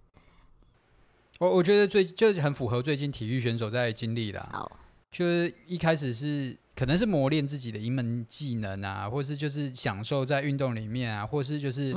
[1.39, 4.71] 我我觉得最就是很符合最近体育选手在经历的、啊，oh.
[5.11, 11.95] 就是一开始是可能是磨练自己的一门技能啊，或是就是享受在运动里面啊，或是就是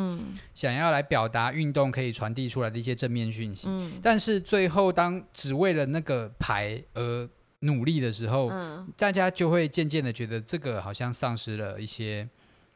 [0.55, 3.69] 想要来表达运动可以传递出来的一些正面讯息。
[3.69, 7.29] 嗯、但是最后当只为了那个牌而
[7.61, 12.29] 努力的时候，嗯、大家就会渐渐的觉得这个好像丧失了一些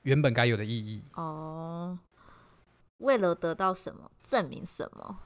[0.03, 1.05] 原本该有的意义。
[1.14, 1.98] 哦
[2.98, 3.07] ，oh.
[3.07, 5.18] 为了得到什么，证明什么？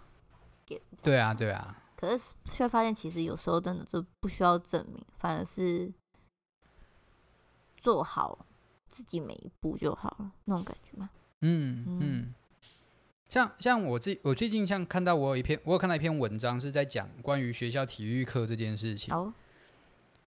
[1.02, 1.82] 对啊，对啊。
[1.96, 5.90] 可是却发现，其实有时候真的就不需要证明，反而是
[7.76, 8.46] 做好
[8.88, 11.10] 自己每一步就好了，那种感觉吗？
[11.40, 11.98] 嗯嗯。
[12.00, 12.34] 嗯
[13.28, 19.12] 像像我最我最近像看到我有一篇，我有看到一篇文章是在讲关于学校体育课这件事情。
[19.14, 19.32] 哦。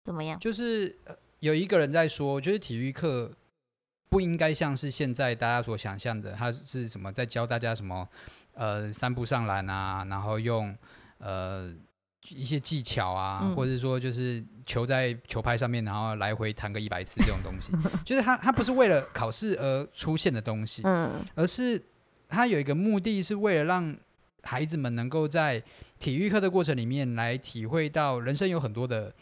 [0.04, 0.40] 怎么样？
[0.40, 0.96] 就是
[1.40, 3.30] 有一个人在说，就是体育课
[4.08, 8.08] 不应该像是现在大家所想象的，他是什么在教大家什么。
[8.54, 10.76] 呃，三步上篮啊，然后用
[11.18, 11.72] 呃
[12.30, 17.70] 一些技巧啊，嗯、或者说就是球在球拍上面，然后来回弹个一百次这种东西，
[18.04, 21.80] 就是他他不是为了考试而出现的东西，嗯，而是
[22.28, 23.96] 他有一个目的是为了让
[24.42, 25.62] 孩子们能够在
[26.00, 29.14] 体育课的过程里面来体会到人生有很多的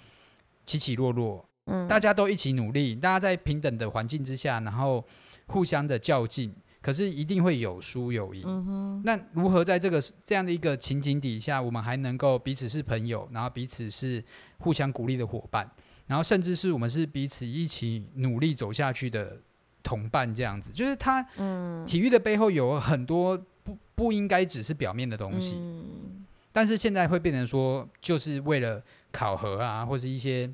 [0.65, 5.05] 起起落落，嗯，大家都一起努力，大家在平等的环境之下，然后
[5.47, 6.53] 互相的较劲。
[6.83, 14.23] 可是一定会有输有赢，嗯、那如何在这个这样的一个情景底下，我们还能够彼此是朋友，然后彼此是
[14.59, 15.69] 互相鼓励的伙伴，
[16.07, 19.37] 然后甚至是我们是彼此一起努力走下去的
[19.83, 30.49] 同伴，这样子，就是他，嗯，体育的背后有很多不不应该只是表面的东西，嗯、但是现在会变成说，就是为了考核啊，或是一些，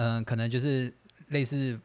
[0.00, 0.92] 嗯、呃，可能就是
[1.28, 1.78] 类似。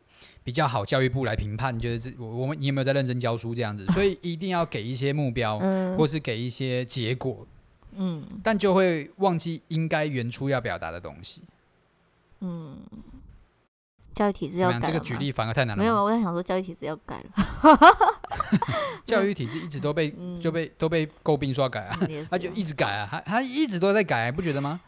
[0.45, 7.47] 比较好，教育部来评判，就是这我我们你有没有在认真教书这样子，所以一定要给一些目标，嗯、或是给一些结果，
[7.95, 11.41] 嗯，但就会忘记应该原初要表达的东西，
[12.41, 12.77] 嗯，
[14.13, 15.81] 教育体制要改，这个举例反而太难了。
[15.81, 17.79] 没有，我在想说教育体制要改了，
[19.07, 21.99] 教育体制一直都被、嗯、就被都被诟病说改啊，
[22.29, 24.79] 他就一直改啊，他他一直都在改，不觉得吗？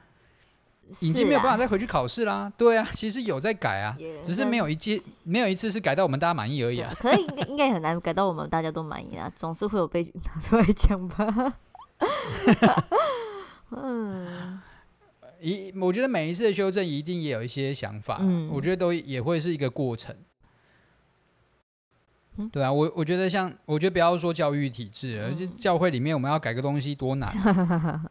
[1.01, 6.93] 已经没有办法再回去考试啦，啊对啊， 其实有在改啊，只是没有一届没有一次是改到我们大家满意而已啊。
[6.97, 11.53] 可能应该应该很难改到我们大家都满意啊，总是会有被拿出来讲吧。
[13.71, 14.61] 嗯，
[15.41, 20.15] 一我觉得每一次的修正一定也有一些想法，嗯，我觉得都也会是一个过程。
[22.37, 28.05] 嗯，对啊，我我觉得像我觉得不要说教育体制了，就教会里面我们要改个东西多难啊。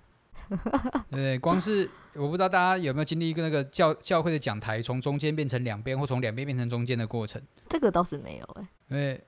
[1.11, 7.41] 对，光是我不知道大家有没有经历一个那个教教会的讲台从中间变成两边，或从两边变成中间的过程。
[7.69, 9.25] 这个倒是没有哎、欸，对，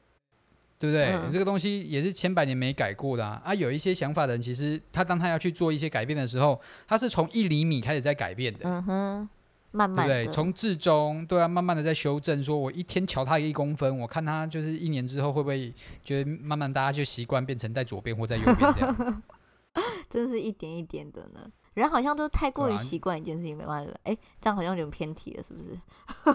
[0.78, 1.12] 对不对？
[1.12, 3.42] 嗯、这个东西也是千百年没改过的啊。
[3.44, 8.60] 啊，有一些想法的人，其实他当他要去做一些改变的时候，他是从一厘米开始在改变的。
[8.62, 9.28] 嗯哼，
[9.72, 12.42] 慢慢对，从至中对啊，慢慢的在修正。
[12.42, 19.22] 说我一天瞧他一公分，我看他就是一年之后会不会觉得慢慢大家就习惯变成在左边或在右边这样。
[20.10, 23.92] 真是一点一点的呢，人好像都太过于习惯一件事情，没办法。
[24.04, 25.78] 哎、欸，这样好像有点偏题了，是不是？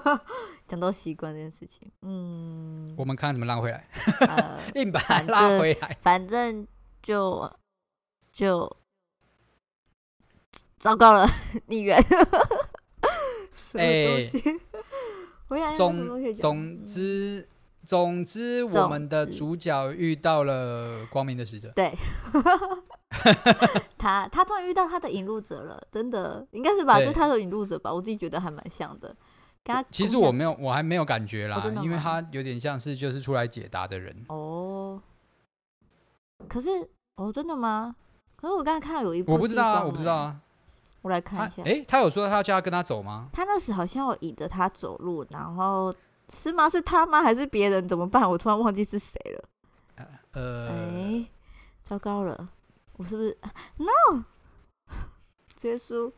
[0.68, 3.88] 讲到习惯这件事情，嗯，我们看怎么拉回来，
[4.76, 5.98] 硬把它拉回来。
[6.02, 6.68] 反正
[7.02, 7.52] 就
[8.32, 8.78] 就
[10.78, 11.28] 糟糕了，
[11.68, 12.04] 逆缘。
[13.74, 14.24] 哎，
[15.76, 17.48] 总总之。
[17.86, 21.70] 总之，我们的主角遇到了光明的使者。
[21.76, 21.94] 对，
[23.98, 27.00] 他他终于遇到他的引路者了，真的应该是吧？
[27.00, 27.94] 这是他的引路者吧？
[27.94, 29.16] 我自己觉得还蛮像的。
[29.64, 34.26] 跟他其实我没有，我还没有感觉啦，哦、因为他有点像是就是出来解答的人。
[34.28, 35.02] 哦，
[36.50, 36.70] 可是
[37.16, 37.96] 哦，真的吗？
[38.36, 40.40] 可是我刚才看到有一部，我不知道啊，我不知道啊。
[41.02, 41.64] 我来看一下。
[41.64, 43.30] 哎，他有说他要叫他跟他走吗？
[43.32, 45.94] 他那时好像有引着他走路，然后。
[46.34, 46.70] 是吗？
[46.70, 47.22] 是他吗？
[47.22, 47.86] 还是别人？
[47.86, 48.28] 怎么办？
[48.28, 49.50] 我突然忘记是谁了。
[50.32, 51.30] 呃，哎、欸，
[51.84, 52.48] 糟糕了，
[53.04, 53.38] 我是不是
[53.80, 54.24] ？No，
[55.56, 56.14] 结束。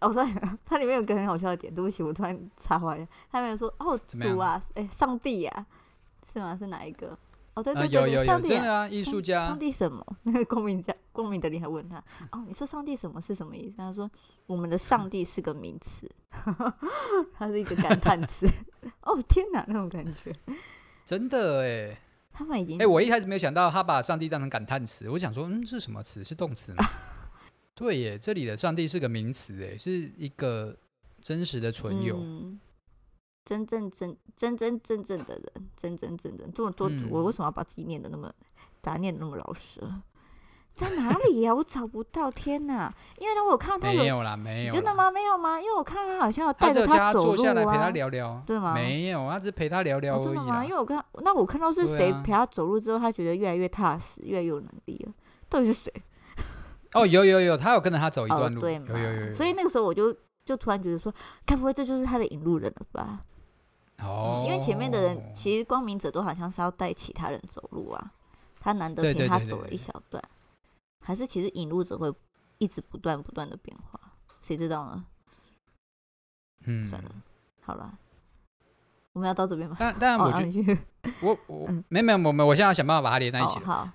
[0.00, 0.26] 哦，我说
[0.66, 3.08] 它里面有个很好笑的点，对不起，我突然插话一下。
[3.30, 5.66] 他们说：“哦，主啊，哎、欸，上帝呀、啊，
[6.26, 6.56] 是吗？
[6.56, 7.16] 是哪一个？
[7.54, 9.46] 哦，对对对，有有有，上帝啊，艺术家。
[9.46, 10.04] 上帝什么？
[10.24, 13.76] 那 个公民家，公民的你还问他哦，你说上帝什么是什么意思？
[13.76, 14.10] 他说
[14.46, 16.10] 我们的上帝是个名词，
[17.38, 18.48] 它是一个感叹词。
[19.02, 20.34] 哦天哪，那种感觉，
[21.04, 21.96] 真的哎。
[22.32, 26.24] 他们已经哎，我一开始没有想到他把上帝当成感叹词，我想说，嗯，是什么词？
[26.24, 26.84] 是动词吗？
[27.74, 30.76] 对耶，这里的上帝是个名词，哎，是一个
[31.20, 32.16] 真实的存有。
[32.18, 32.60] 嗯
[33.44, 38.32] 真正真真真正正的人，真真正正这么多，我为什么要把自己念的那么，
[38.80, 39.80] 把它念的那么老实？
[40.74, 41.54] 在哪里呀？
[41.54, 42.92] 我找不到，天哪！
[43.18, 45.10] 因为呢，我看到他没有啦，没有，真的吗？
[45.10, 45.60] 没有吗？
[45.60, 48.74] 因为我看到他好像要带着他走路陪他聊聊，对吗？
[48.74, 50.24] 没有，他只是陪他聊聊而已。
[50.24, 50.64] 真的吗？
[50.64, 55.12] 因为我看，那我看到是谁陪他走路之后，他觉得越来越踏实，越来越有能力了。
[55.48, 55.92] 到底是谁？
[56.94, 59.32] 哦，有有有，他有跟着他走一段路，对，有有有。
[59.32, 60.14] 所以那个时候我就
[60.44, 61.12] 就突然觉得说，
[61.44, 63.20] 该不会这就是他的引路人了吧？
[64.02, 68.10] 哦、嗯，因为前面的人其实光明者都好像是要带其他人走路啊，
[68.58, 70.31] 他难得陪他走了一小段，对对对对，
[71.02, 72.12] 还是其实引路者会
[72.58, 74.00] 一直不断不断的变化，
[74.40, 75.04] 谁知道呢？
[76.64, 77.10] 嗯，算了，
[77.60, 77.98] 好了，
[79.12, 79.76] 我们要到这边吗？
[79.78, 80.78] 但但我觉得，哦、
[81.20, 83.62] 我我、嗯、没没有没有，我现在要想办法把它连在一起、哦。
[83.64, 83.90] 好，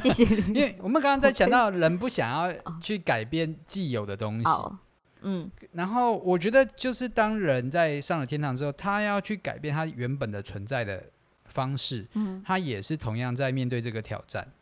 [0.00, 0.54] 谢谢你。
[0.58, 4.48] 因为我们刚刚在讲到人不想要去改变既有的东西。
[4.48, 4.78] 哦
[5.24, 11.04] 嗯，然后我觉得就是当人在上了天堂之后，他要去改变他原本的存在的
[11.44, 14.52] 方式，嗯，他也是同样在面对这个挑战。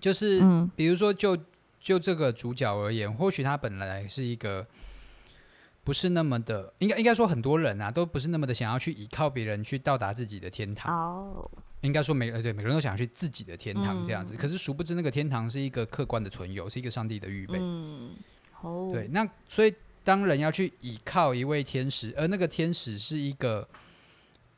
[0.00, 0.40] 就是，
[0.74, 1.44] 比如说就，就
[1.80, 4.66] 就这个主角而言，或许他本来是一个
[5.84, 10.94] 不是那么的，应该应该说很多人啊，都不是那么的想要去依靠别人去到达自己的天堂。
[10.94, 17.58] 哦，应该说每呃对每个人都想要去自己的天堂这样子，嗯，可是殊不知那个天堂是一个客观的存有，是一个上帝的预备。
[17.60, 18.10] 嗯。
[18.62, 18.90] Oh.
[18.90, 19.72] 对，那所以
[20.02, 23.68] 当人要去依靠一位天使，而那个天使是一个，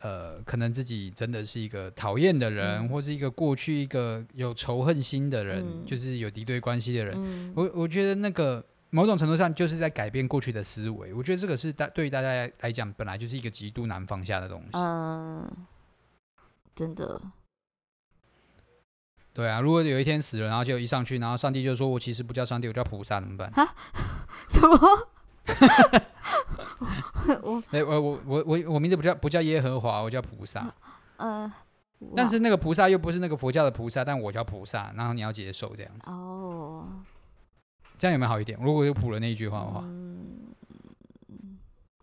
[0.00, 7.14] 呃，可能自己真的是一个讨厌的人，嗯、或是一个过去一个有仇恨心的人，嗯、就是有敌对关系的人。
[7.18, 11.12] 嗯、我我觉得那个某种程度上就是在改变过去的思维。
[11.12, 12.28] 我觉得这个是大对于大家
[12.60, 14.78] 来讲，本来就是一个极度难放下的东西。
[14.78, 15.50] 嗯，
[16.76, 17.20] 真的。
[19.34, 23.74] 对啊，如果有一天死了，然后就一上去，然后上帝就说：“我其实不叫上帝，我叫菩萨，怎么办？” 啊？
[24.50, 25.08] 什么？
[27.42, 30.72] 我哎，我我我我我名字不叫不叫耶和华，我叫菩萨。
[31.16, 31.52] 呃，
[32.16, 36.10] 但是那个菩萨又不是那个佛教的菩萨，但我叫菩萨，然后你要接受这样子。
[36.10, 36.86] 哦，
[37.98, 38.58] 这样有没有好一点？
[38.62, 40.52] 如果有补了那一句话的话，嗯，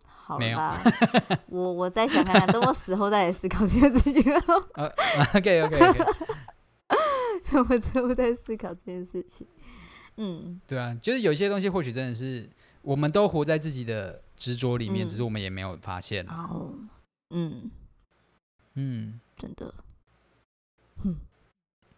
[0.04, 0.58] 好，没有。
[1.48, 4.22] 我我再想看看，等我死后再来思考这件事情。
[4.74, 4.92] 呃
[5.34, 6.04] ，OK OK OK。
[7.52, 9.46] 我之后再思考这件事情，
[10.16, 12.50] 嗯，对啊，就是有一些东西，或许真的是
[12.86, 16.24] 我们都活在自己的执着里面，嗯、只是我们也没有发现。
[16.28, 16.72] 哦，
[17.30, 17.68] 嗯，
[18.74, 19.74] 嗯，真的，
[21.02, 21.16] 嗯，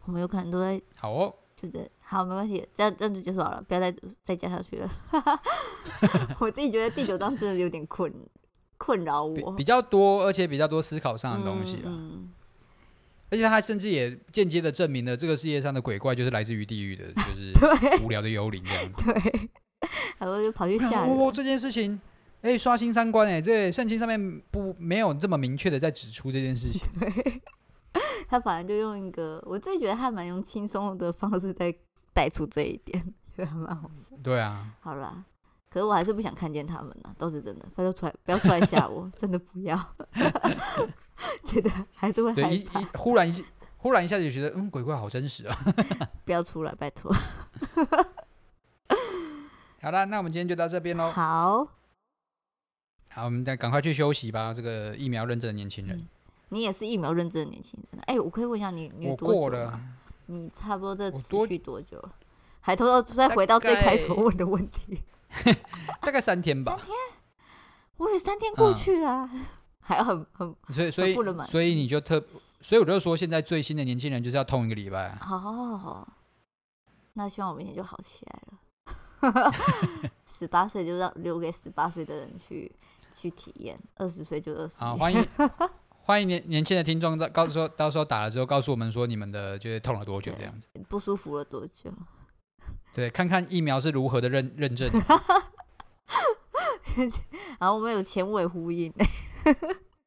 [0.07, 1.87] 我们有可能都在好哦，就这。
[2.03, 4.91] 好，没关系，这样这样就结束好了，不要再再加下去了。
[6.41, 8.11] 我自己觉得第九章真的有点困
[8.79, 9.53] 困扰我。
[9.53, 11.91] 比，比较多，而且比较多思考上的东西了。
[11.91, 12.33] 嗯嗯。
[13.31, 17.53] 而且他甚至也间接的证明了这个世界上的鬼怪就是来自于地狱的，就是
[18.03, 19.03] 无聊的幽灵这样子。
[19.05, 19.51] 对，
[20.19, 21.19] 然后就跑去吓人。
[21.19, 22.01] 哦，这件事情，
[22.43, 26.83] 哎，刷新三观哎，这圣经上面不没有这么明确的在指出这件事情。
[28.29, 31.75] 他反而就用一个，我自己觉得他蛮用轻松的方式在
[32.13, 33.03] 带出这一点，
[33.35, 34.17] 觉得蛮好笑。
[34.23, 34.75] 对啊。
[34.81, 35.25] 好啦，
[35.71, 39.79] 可是我还是不想看见他们呐，都是真的，不要出来，不要出来吓我，真的不要。
[41.45, 43.45] 觉得还是会害怕，忽然一
[43.79, 45.59] 忽然一下子就觉得，嗯，鬼怪好真实啊！
[46.25, 47.13] 不要出来，拜托。
[49.81, 51.11] 好了，那我们今天就到这边喽。
[51.13, 51.67] 好，
[53.11, 54.53] 好，我们再赶快去休息吧。
[54.53, 56.09] 这个疫苗认证的年轻人、嗯，
[56.49, 58.01] 你也是疫苗认证的年轻人。
[58.07, 59.81] 哎、欸，我可以问一下你，你多久了？
[60.27, 62.03] 你差不多这持续多久？
[62.61, 65.03] 还偷偷再回到最开头问的问题，
[66.03, 66.77] 大概三天吧。
[66.77, 66.97] 三天？
[67.97, 69.29] 我也三天过去了。
[69.33, 69.45] 嗯
[69.81, 71.17] 还要很很，所以所以
[71.47, 72.23] 所以你就特，
[72.61, 75.15] 所以我就说，现在最新的年轻人就是要痛一个礼拜。
[75.15, 76.09] 好好好，
[77.15, 78.59] 那希望我明天就好起来了。
[80.39, 82.71] 十八岁就让留给十八岁的人去
[83.13, 84.79] 去体验，二十岁就二十。
[84.81, 85.27] 好， 欢迎
[86.05, 91.93] 欢迎年年轻的听众到告说到时候打了之后告诉我们说你们的就是痛了多久这样子，不舒服了多久？
[92.95, 94.91] 对，看看疫苗是如何的认认证。
[97.61, 98.93] 然后我们有前尾呼应。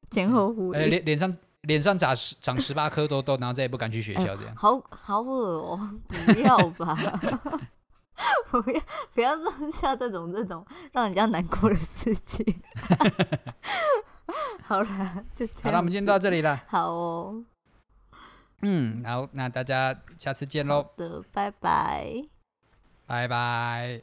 [0.10, 4.54] 前后呼应，脸脸上脸上长十长十八颗痘痘，然后再也不敢去学校，这样。
[4.56, 5.90] 好好恶哦，
[6.26, 6.98] 不要吧，
[8.52, 8.82] 不要
[9.14, 12.46] 不要放下这种这种让人家难过的事情。
[14.64, 15.64] 好了，就这样。
[15.64, 16.62] 好了，我们今天到这里了。
[16.68, 17.44] 好哦，
[18.62, 20.84] 嗯，好，那大家下次见喽。
[20.84, 22.24] 好的，拜拜。
[23.06, 24.02] 拜拜。